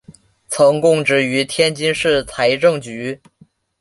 [0.47, 3.21] 曾供职于天津市财政局。